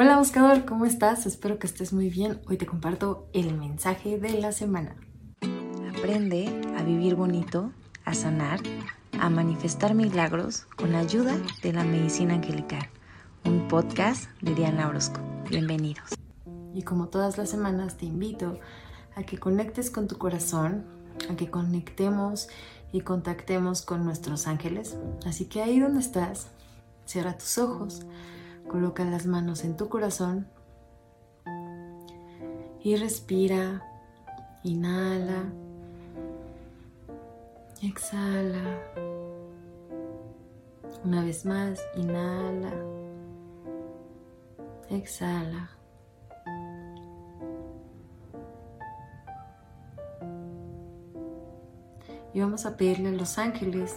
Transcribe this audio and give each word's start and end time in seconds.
Hola 0.00 0.16
buscador, 0.18 0.64
¿cómo 0.64 0.84
estás? 0.84 1.26
Espero 1.26 1.58
que 1.58 1.66
estés 1.66 1.92
muy 1.92 2.08
bien. 2.08 2.40
Hoy 2.46 2.56
te 2.56 2.66
comparto 2.66 3.28
el 3.32 3.52
mensaje 3.58 4.16
de 4.16 4.40
la 4.40 4.52
semana. 4.52 4.94
Aprende 5.90 6.48
a 6.78 6.84
vivir 6.84 7.16
bonito, 7.16 7.72
a 8.04 8.14
sanar, 8.14 8.60
a 9.18 9.28
manifestar 9.28 9.94
milagros 9.94 10.68
con 10.76 10.94
ayuda 10.94 11.36
de 11.64 11.72
la 11.72 11.82
medicina 11.82 12.34
angelical. 12.34 12.88
Un 13.44 13.66
podcast 13.66 14.30
de 14.40 14.54
Diana 14.54 14.86
Orozco. 14.86 15.18
Bienvenidos. 15.50 16.14
Y 16.72 16.82
como 16.82 17.08
todas 17.08 17.36
las 17.36 17.50
semanas 17.50 17.96
te 17.96 18.06
invito 18.06 18.60
a 19.16 19.24
que 19.24 19.38
conectes 19.38 19.90
con 19.90 20.06
tu 20.06 20.16
corazón, 20.16 20.84
a 21.28 21.34
que 21.34 21.50
conectemos 21.50 22.46
y 22.92 23.00
contactemos 23.00 23.82
con 23.82 24.04
nuestros 24.04 24.46
ángeles. 24.46 24.96
Así 25.26 25.46
que 25.46 25.60
ahí 25.60 25.80
donde 25.80 25.98
estás, 25.98 26.52
cierra 27.04 27.36
tus 27.36 27.58
ojos 27.58 28.06
Coloca 28.68 29.04
las 29.04 29.26
manos 29.26 29.64
en 29.64 29.76
tu 29.76 29.88
corazón 29.88 30.46
y 32.82 32.96
respira. 32.96 33.82
Inhala. 34.62 35.44
Exhala. 37.82 38.62
Una 41.04 41.24
vez 41.24 41.46
más, 41.46 41.80
inhala. 41.96 42.72
Exhala. 44.90 45.70
Y 52.34 52.40
vamos 52.40 52.66
a 52.66 52.76
pedirle 52.76 53.08
a 53.08 53.12
los 53.12 53.38
ángeles 53.38 53.96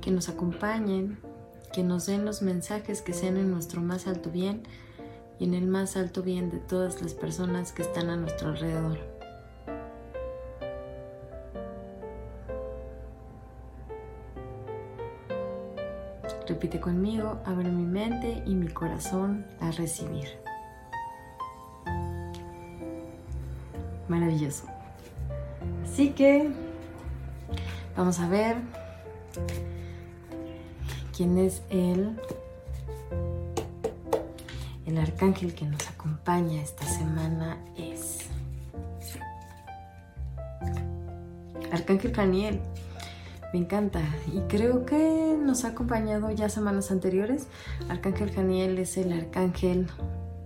que 0.00 0.10
nos 0.10 0.28
acompañen 0.28 1.18
que 1.72 1.82
nos 1.82 2.06
den 2.06 2.24
los 2.24 2.42
mensajes 2.42 3.02
que 3.02 3.12
sean 3.12 3.36
en 3.36 3.50
nuestro 3.50 3.80
más 3.80 4.06
alto 4.06 4.30
bien 4.30 4.62
y 5.38 5.44
en 5.44 5.54
el 5.54 5.66
más 5.66 5.96
alto 5.96 6.22
bien 6.22 6.50
de 6.50 6.58
todas 6.58 7.00
las 7.02 7.14
personas 7.14 7.72
que 7.72 7.82
están 7.82 8.10
a 8.10 8.16
nuestro 8.16 8.48
alrededor. 8.48 8.98
Repite 16.48 16.80
conmigo, 16.80 17.38
abre 17.44 17.68
mi 17.68 17.84
mente 17.84 18.42
y 18.46 18.54
mi 18.54 18.68
corazón 18.68 19.46
a 19.60 19.70
recibir. 19.70 20.28
Maravilloso. 24.08 24.64
Así 25.84 26.10
que 26.10 26.48
vamos 27.94 28.18
a 28.18 28.28
ver 28.28 28.56
quién 31.18 31.36
es 31.36 31.62
Él, 31.68 32.16
el 34.86 34.98
arcángel 34.98 35.52
que 35.52 35.64
nos 35.64 35.88
acompaña 35.88 36.62
esta 36.62 36.84
semana 36.84 37.58
es 37.76 38.18
Arcángel 41.72 42.12
Daniel. 42.12 42.60
Me 43.52 43.58
encanta 43.58 44.00
y 44.32 44.38
creo 44.42 44.86
que 44.86 45.36
nos 45.36 45.64
ha 45.64 45.70
acompañado 45.70 46.30
ya 46.30 46.48
semanas 46.48 46.92
anteriores. 46.92 47.48
Arcángel 47.88 48.30
Janiel 48.30 48.78
es 48.78 48.96
el 48.96 49.12
arcángel 49.12 49.88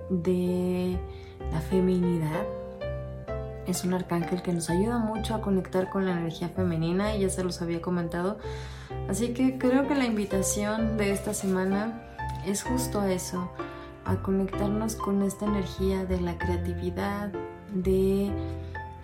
de 0.09 0.97
la 1.53 1.61
feminidad. 1.61 2.47
Es 3.73 3.85
un 3.85 3.95
arcángel 3.95 4.43
que 4.43 4.53
nos 4.53 4.69
ayuda 4.69 4.99
mucho 4.99 5.35
a 5.35 5.41
conectar 5.41 5.89
con 5.89 6.05
la 6.05 6.13
energía 6.13 6.51
femenina 6.51 7.17
y 7.17 7.23
ya 7.23 7.31
se 7.31 7.43
los 7.43 7.63
había 7.63 7.81
comentado 7.81 8.37
Así 9.09 9.33
que 9.33 9.57
creo 9.57 9.89
que 9.89 9.95
la 9.95 10.05
invitación 10.05 10.99
de 10.99 11.13
esta 11.13 11.33
semana 11.33 12.03
es 12.47 12.63
justo 12.63 13.01
a 13.01 13.11
eso, 13.11 13.51
a 14.05 14.17
conectarnos 14.17 14.97
con 14.97 15.23
esta 15.23 15.47
energía 15.47 16.05
de 16.05 16.21
la 16.21 16.37
creatividad, 16.37 17.33
de 17.73 18.31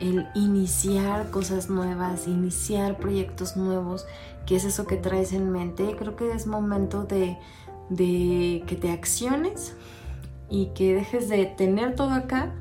el 0.01 0.29
iniciar 0.35 1.31
cosas 1.31 1.71
nuevas, 1.71 2.29
iniciar 2.29 2.99
proyectos 2.99 3.57
nuevos, 3.57 4.07
que 4.45 4.57
es 4.57 4.65
eso 4.65 4.87
que 4.87 4.97
traes 4.97 5.33
en 5.33 5.51
mente. 5.51 5.97
Creo 5.99 6.15
que 6.15 6.33
es 6.33 6.47
momento 6.47 7.05
de, 7.05 7.39
de 7.89 8.65
que 8.67 8.77
te 8.77 8.93
acciones 8.93 9.75
y 10.51 10.67
que 10.75 10.95
dejes 10.95 11.29
de 11.29 11.47
tener 11.47 11.95
todo 11.95 12.11
acá 12.11 12.55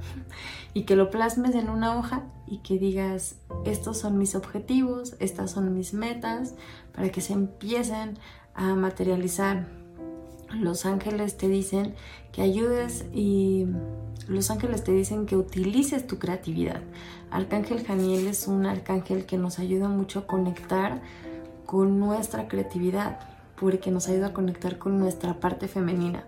y 0.73 0.83
que 0.83 0.95
lo 0.95 1.09
plasmes 1.09 1.55
en 1.55 1.69
una 1.69 1.97
hoja 1.97 2.25
y 2.45 2.59
que 2.59 2.77
digas, 2.77 3.35
estos 3.65 3.97
son 3.97 4.17
mis 4.17 4.35
objetivos, 4.35 5.15
estas 5.19 5.51
son 5.51 5.73
mis 5.73 5.93
metas, 5.93 6.53
para 6.93 7.09
que 7.09 7.21
se 7.21 7.33
empiecen 7.33 8.17
a 8.53 8.75
materializar. 8.75 9.67
Los 10.51 10.85
ángeles 10.85 11.37
te 11.37 11.49
dicen 11.49 11.95
que 12.31 12.41
ayudes 12.41 13.05
y 13.13 13.67
los 14.27 14.49
ángeles 14.49 14.83
te 14.83 14.93
dicen 14.93 15.25
que 15.25 15.35
utilices 15.35 16.07
tu 16.07 16.19
creatividad. 16.19 16.81
Arcángel 17.31 17.85
Janiel 17.85 18.27
es 18.27 18.47
un 18.47 18.65
arcángel 18.65 19.25
que 19.25 19.37
nos 19.37 19.59
ayuda 19.59 19.89
mucho 19.89 20.19
a 20.19 20.27
conectar 20.27 21.01
con 21.65 21.99
nuestra 21.99 22.47
creatividad, 22.47 23.19
porque 23.59 23.91
nos 23.91 24.07
ayuda 24.07 24.27
a 24.27 24.33
conectar 24.33 24.77
con 24.77 24.99
nuestra 24.99 25.39
parte 25.39 25.67
femenina. 25.67 26.23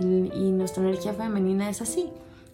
Y, 0.00 0.50
nuestra 0.52 0.82
energía 0.82 1.12
femenina 1.12 1.68
es 1.68 1.82
así, 1.82 2.10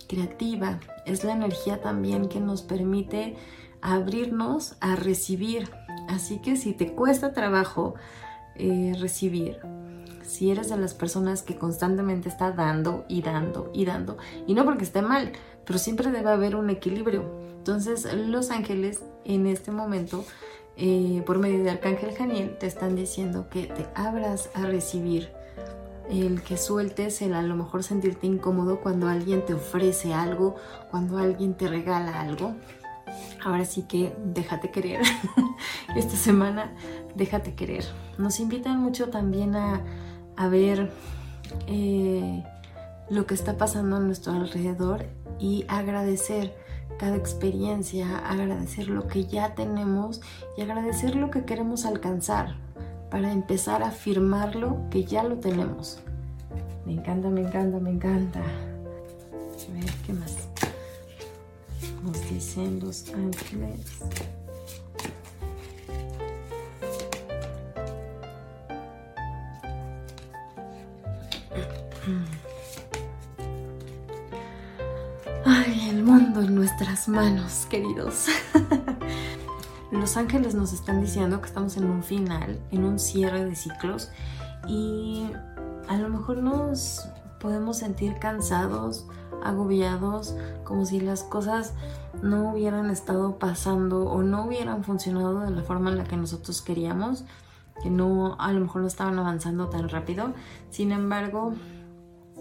creativa. 0.09 0.81
Es 1.05 1.25
la 1.25 1.33
energía 1.33 1.81
también 1.81 2.29
que 2.29 2.41
nos 2.41 2.62
permite 2.62 3.37
abrirnos 3.81 4.77
a 4.81 4.97
recibir. 4.97 5.71
Así 6.09 6.39
que 6.39 6.56
si 6.56 6.73
te 6.73 6.93
cuesta 6.93 7.33
trabajo 7.33 7.95
eh, 8.56 8.95
recibir, 8.99 9.61
si 10.23 10.51
eres 10.51 10.69
de 10.69 10.77
las 10.77 10.93
personas 10.93 11.43
que 11.43 11.56
constantemente 11.56 12.29
está 12.29 12.51
dando 12.51 13.05
y 13.09 13.23
dando 13.23 13.71
y 13.73 13.85
dando, 13.85 14.19
y 14.47 14.55
no 14.55 14.65
porque 14.65 14.85
esté 14.85 15.01
mal, 15.01 15.33
pero 15.65 15.79
siempre 15.79 16.11
debe 16.11 16.31
haber 16.31 16.56
un 16.56 16.69
equilibrio. 16.69 17.25
Entonces 17.59 18.12
los 18.12 18.51
ángeles 18.51 19.03
en 19.25 19.47
este 19.47 19.71
momento, 19.71 20.25
eh, 20.77 21.23
por 21.27 21.39
medio 21.39 21.62
de 21.62 21.71
Arcángel 21.71 22.15
Janiel, 22.15 22.56
te 22.59 22.67
están 22.67 22.97
diciendo 22.97 23.49
que 23.51 23.67
te 23.67 23.87
abras 23.95 24.51
a 24.55 24.62
recibir 24.62 25.31
el 26.11 26.43
que 26.43 26.56
sueltes 26.56 27.21
el 27.22 27.34
a 27.34 27.43
lo 27.43 27.56
mejor 27.56 27.83
sentirte 27.83 28.27
incómodo 28.27 28.81
cuando 28.81 29.09
alguien 29.09 29.44
te 29.44 29.55
ofrece 29.55 30.15
algo, 30.15 30.56
cuando 30.91 31.19
alguien 31.19 31.55
te 31.55 31.69
regala 31.69 32.21
algo. 32.21 32.55
Ahora 33.44 33.65
sí 33.65 33.83
que 33.83 34.15
déjate 34.25 34.71
querer. 34.71 35.00
Esta 35.97 36.17
semana 36.17 36.72
déjate 37.15 37.55
querer. 37.55 37.84
Nos 38.19 38.41
invitan 38.41 38.81
mucho 38.81 39.09
también 39.09 39.55
a, 39.56 39.83
ver 40.50 40.91
eh, 41.67 42.44
lo 43.09 43.27
que 43.27 43.34
está 43.34 43.56
pasando 43.56 43.97
a 43.97 44.00
nuestro 44.00 44.33
alrededor 44.33 45.06
y 45.38 45.65
agradecer 45.69 46.55
cada 46.99 47.17
experiencia, 47.17 48.19
agradecer 48.19 48.88
lo 48.88 49.06
que 49.06 49.27
ya 49.27 49.55
tenemos 49.55 50.21
y 50.56 50.62
agradecer 50.62 51.15
lo 51.15 51.31
que 51.31 51.44
queremos 51.44 51.84
alcanzar 51.84 52.56
para 53.16 53.32
empezar 53.32 53.82
a 53.82 53.87
afirmarlo 53.87 54.77
que 54.91 55.03
ya 55.03 55.22
lo 55.22 55.37
tenemos. 55.37 56.00
Me 56.84 56.93
encanta, 56.93 57.31
me 57.31 57.41
encanta, 57.41 57.78
me 57.78 57.88
encanta. 57.88 58.41
A 58.41 59.72
ver, 59.72 59.91
¿qué 60.04 60.12
más? 60.12 60.37
nos 62.03 62.28
dicen 62.28 62.78
los 62.78 63.09
ángeles. 63.15 64.00
Ay, 75.47 75.88
el 75.88 76.03
mundo 76.03 76.43
en 76.43 76.55
nuestras 76.55 77.09
manos, 77.09 77.66
queridos. 77.71 78.26
Los 79.91 80.17
ángeles 80.17 80.55
nos 80.55 80.73
están 80.73 81.01
diciendo 81.01 81.41
que 81.41 81.47
estamos 81.47 81.77
en 81.77 81.85
un 81.85 82.03
final, 82.03 82.59
en 82.71 82.85
un 82.85 82.99
cierre 82.99 83.45
de 83.45 83.55
ciclos 83.55 84.11
y 84.67 85.31
a 85.89 85.97
lo 85.97 86.09
mejor 86.09 86.39
nos 86.39 87.09
podemos 87.41 87.79
sentir 87.79 88.19
cansados, 88.19 89.07
agobiados, 89.45 90.35
como 90.65 90.85
si 90.85 91.00
las 91.00 91.23
cosas 91.23 91.75
no 92.23 92.50
hubieran 92.53 92.91
estado 92.91 93.38
pasando 93.38 94.05
o 94.06 94.23
no 94.23 94.47
hubieran 94.47 94.83
funcionado 94.83 95.41
de 95.41 95.50
la 95.50 95.62
forma 95.62 95.91
en 95.91 95.99
la 95.99 96.05
que 96.05 96.17
nosotros 96.17 96.62
queríamos, 96.62 97.25
que 97.82 97.91
no, 97.91 98.37
a 98.41 98.53
lo 98.53 98.61
mejor 98.61 98.82
no 98.82 98.89
estaban 98.89 99.19
avanzando 99.19 99.69
tan 99.69 99.89
rápido. 99.89 100.32
Sin 100.71 100.91
embargo, 100.91 101.53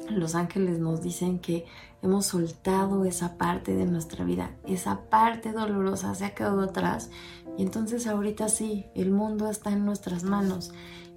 los 0.09 0.35
ángeles 0.35 0.79
nos 0.79 1.01
dicen 1.01 1.39
que 1.39 1.65
hemos 2.01 2.27
soltado 2.27 3.05
esa 3.05 3.37
parte 3.37 3.73
de 3.75 3.85
nuestra 3.85 4.25
vida, 4.25 4.51
esa 4.65 5.09
parte 5.09 5.51
dolorosa 5.51 6.13
se 6.15 6.25
ha 6.25 6.35
quedado 6.35 6.61
atrás 6.61 7.09
y 7.57 7.63
entonces 7.63 8.05
ahorita 8.07 8.49
sí, 8.49 8.85
el 8.93 9.11
mundo 9.11 9.49
está 9.49 9.71
en 9.71 9.85
nuestras 9.85 10.23
manos 10.23 10.71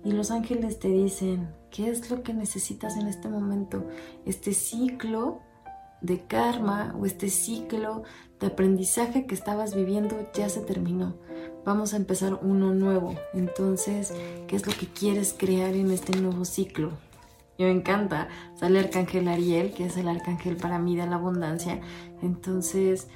y 0.05 0.13
los 0.13 0.31
ángeles 0.31 0.79
te 0.79 0.89
dicen, 0.89 1.49
¿qué 1.71 1.91
es 1.91 2.11
lo 2.11 2.23
que 2.23 2.33
necesitas 2.33 2.97
en 2.97 3.09
este 3.09 3.29
momento? 3.29 3.85
Este 4.25 4.55
ciclo 4.55 5.41
de 6.01 6.25
karma 6.27 6.95
o 6.99 7.07
este 7.07 7.29
ciclo 7.29 8.05
de 8.39 8.47
aprendizaje 8.47 9.27
que 9.27 9.35
estabas 9.35 9.75
viviendo 9.75 10.17
ya 10.33 10.49
se 10.49 10.61
terminó. 10.61 11.17
Vamos 11.65 11.93
a 11.93 11.97
empezar 11.97 12.39
uno 12.41 12.73
nuevo. 12.73 13.17
Entonces, 13.35 14.13
¿qué 14.47 14.55
es 14.55 14.67
lo 14.67 14.73
que 14.73 14.87
quieres 14.87 15.35
crear 15.37 15.75
en 15.75 15.91
este 15.91 16.19
nuevo 16.19 16.45
ciclo? 16.45 16.93
Y 17.59 17.65
me 17.65 17.73
encanta. 17.73 18.29
Sale 18.55 18.79
Arcángel 18.79 19.29
Ariel, 19.29 19.75
que 19.75 19.87
es 19.87 19.97
el 19.99 20.09
arcángel 20.09 20.57
para 20.57 20.79
mí 20.79 20.97
de 20.97 21.07
la 21.07 21.17
abundancia. 21.17 21.81
Entonces, 22.23 23.09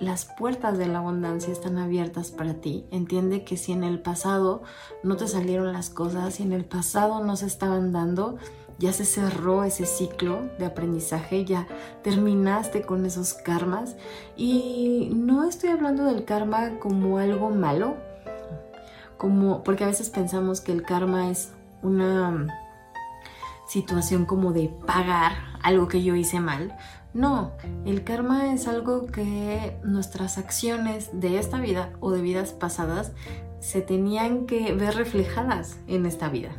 las 0.00 0.24
puertas 0.24 0.76
de 0.78 0.88
la 0.88 0.98
abundancia 0.98 1.52
están 1.52 1.78
abiertas 1.78 2.32
para 2.32 2.54
ti. 2.54 2.84
Entiende 2.90 3.44
que 3.44 3.56
si 3.56 3.72
en 3.72 3.84
el 3.84 4.00
pasado 4.00 4.62
no 5.04 5.16
te 5.16 5.28
salieron 5.28 5.72
las 5.72 5.90
cosas, 5.90 6.34
si 6.34 6.42
en 6.42 6.52
el 6.52 6.64
pasado 6.64 7.24
no 7.24 7.36
se 7.36 7.46
estaban 7.46 7.92
dando, 7.92 8.36
ya 8.78 8.92
se 8.92 9.04
cerró 9.04 9.62
ese 9.62 9.86
ciclo 9.86 10.40
de 10.58 10.66
aprendizaje, 10.66 11.44
ya 11.44 11.68
terminaste 12.02 12.82
con 12.82 13.06
esos 13.06 13.32
karmas. 13.32 13.94
Y 14.36 15.12
no 15.14 15.48
estoy 15.48 15.70
hablando 15.70 16.04
del 16.04 16.24
karma 16.24 16.80
como 16.80 17.18
algo 17.18 17.50
malo, 17.50 17.94
como 19.18 19.62
porque 19.62 19.84
a 19.84 19.86
veces 19.86 20.10
pensamos 20.10 20.60
que 20.60 20.72
el 20.72 20.82
karma 20.82 21.30
es 21.30 21.52
una 21.80 22.48
situación 23.72 24.26
como 24.26 24.52
de 24.52 24.68
pagar 24.86 25.32
algo 25.62 25.88
que 25.88 26.02
yo 26.02 26.14
hice 26.14 26.40
mal. 26.40 26.76
No, 27.14 27.52
el 27.86 28.04
karma 28.04 28.52
es 28.52 28.68
algo 28.68 29.06
que 29.06 29.78
nuestras 29.82 30.36
acciones 30.36 31.08
de 31.14 31.38
esta 31.38 31.58
vida 31.58 31.90
o 32.00 32.10
de 32.10 32.20
vidas 32.20 32.52
pasadas 32.52 33.12
se 33.60 33.80
tenían 33.80 34.44
que 34.44 34.74
ver 34.74 34.94
reflejadas 34.94 35.78
en 35.86 36.04
esta 36.04 36.28
vida. 36.28 36.50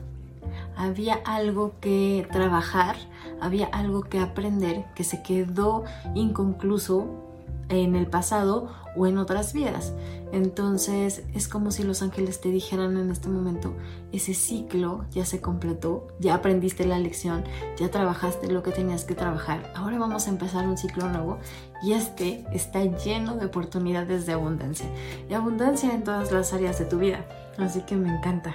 Había 0.76 1.14
algo 1.14 1.76
que 1.80 2.28
trabajar, 2.32 2.96
había 3.40 3.68
algo 3.68 4.02
que 4.02 4.18
aprender 4.18 4.86
que 4.96 5.04
se 5.04 5.22
quedó 5.22 5.84
inconcluso 6.16 7.33
en 7.70 7.96
el 7.96 8.08
pasado 8.08 8.70
o 8.96 9.08
en 9.08 9.18
otras 9.18 9.54
vidas. 9.54 9.94
Entonces 10.32 11.24
es 11.34 11.48
como 11.48 11.72
si 11.72 11.84
los 11.84 12.02
ángeles 12.02 12.42
te 12.42 12.50
dijeran 12.50 12.98
en 12.98 13.12
este 13.12 13.30
momento, 13.30 13.74
ese 14.12 14.34
ciclo 14.34 15.06
ya 15.12 15.26
se 15.26 15.42
completó, 15.42 16.08
ya 16.20 16.36
aprendiste 16.36 16.86
la 16.86 17.00
lección, 17.00 17.44
ya 17.78 17.90
trabajaste 17.90 18.52
lo 18.52 18.64
que 18.64 18.72
tenías 18.72 19.06
que 19.06 19.16
trabajar, 19.16 19.72
ahora 19.76 20.00
vamos 20.00 20.28
a 20.28 20.32
empezar 20.32 20.68
un 20.68 20.78
ciclo 20.78 21.08
nuevo 21.10 21.38
y 21.84 21.94
este 21.94 22.46
está 22.52 22.84
lleno 22.84 23.36
de 23.36 23.46
oportunidades 23.46 24.26
de 24.26 24.34
abundancia 24.34 24.88
y 25.30 25.34
abundancia 25.34 25.94
en 25.94 26.04
todas 26.04 26.32
las 26.32 26.54
áreas 26.54 26.80
de 26.80 26.86
tu 26.86 26.98
vida. 26.98 27.26
Así 27.58 27.82
que 27.82 27.96
me 27.96 28.10
encanta. 28.10 28.54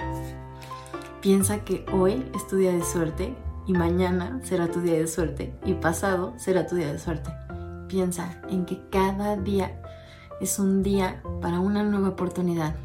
Piensa 1.20 1.64
que 1.64 1.85
hoy 1.93 2.25
es 2.35 2.46
tu 2.49 2.56
día 2.56 2.73
de 2.73 2.85
suerte 2.85 3.35
y 3.67 3.73
mañana 3.73 4.40
será 4.43 4.69
tu 4.69 4.81
día 4.81 4.94
de 4.94 5.06
suerte 5.06 5.52
y 5.64 5.75
pasado 5.75 6.32
será 6.37 6.67
tu 6.67 6.75
día 6.75 6.93
de 6.93 6.99
suerte. 6.99 7.31
Piensa 7.88 8.40
en 8.50 8.67
que 8.67 8.81
cada 8.90 9.37
día 9.37 9.81
es 10.40 10.58
un 10.58 10.82
día 10.82 11.23
para 11.40 11.58
una 11.58 11.82
nueva 11.82 12.11
oportunidad 12.11 12.76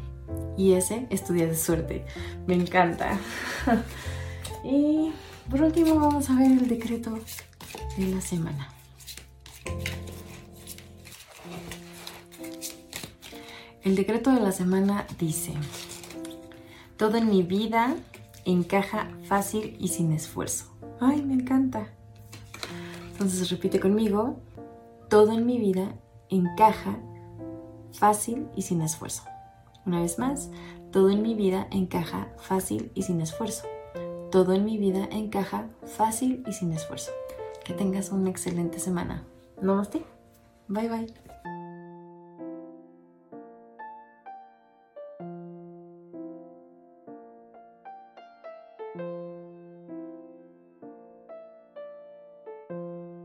y 0.56 0.72
ese 0.72 1.06
es 1.10 1.24
tu 1.24 1.32
día 1.32 1.46
de 1.46 1.56
suerte. 1.56 2.04
Me 2.46 2.54
encanta. 2.54 3.18
y 4.64 5.12
por 5.50 5.62
último 5.62 5.96
vamos 5.96 6.30
a 6.30 6.34
ver 6.34 6.50
el 6.50 6.68
decreto 6.68 7.18
de 7.96 8.06
la 8.06 8.20
semana. 8.20 8.68
El 13.82 13.96
decreto 13.96 14.32
de 14.32 14.40
la 14.40 14.52
semana 14.52 15.06
dice, 15.18 15.52
todo 16.96 17.18
en 17.18 17.28
mi 17.28 17.42
vida 17.42 17.94
encaja 18.46 19.10
fácil 19.26 19.76
y 19.78 19.88
sin 19.88 20.12
esfuerzo. 20.12 20.72
Ay, 21.00 21.22
me 21.22 21.34
encanta. 21.34 21.88
Entonces 23.12 23.50
repite 23.50 23.80
conmigo, 23.80 24.40
todo 25.08 25.32
en 25.32 25.46
mi 25.46 25.58
vida 25.58 25.94
encaja 26.28 26.98
fácil 27.92 28.48
y 28.56 28.62
sin 28.62 28.82
esfuerzo. 28.82 29.22
Una 29.86 30.00
vez 30.00 30.18
más, 30.18 30.50
todo 30.90 31.10
en 31.10 31.22
mi 31.22 31.34
vida 31.34 31.66
encaja 31.70 32.28
fácil 32.38 32.90
y 32.94 33.02
sin 33.02 33.20
esfuerzo. 33.20 33.66
Todo 34.30 34.52
en 34.52 34.64
mi 34.64 34.78
vida 34.78 35.08
encaja 35.10 35.68
fácil 35.84 36.42
y 36.46 36.52
sin 36.52 36.72
esfuerzo. 36.72 37.12
Que 37.64 37.74
tengas 37.74 38.10
una 38.10 38.30
excelente 38.30 38.78
semana. 38.78 39.24
Namaste. 39.60 40.04
Bye 40.68 40.88
bye. 40.88 41.33